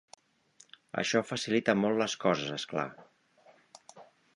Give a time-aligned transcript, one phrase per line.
[1.01, 2.91] Això facilita molt les coses, és clar.